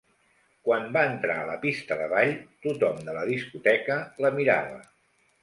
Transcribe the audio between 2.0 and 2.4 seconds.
ball,